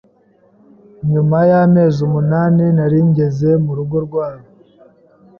[1.11, 4.47] nyuma y’amezi umunani nari ngeze mu rugo rwabo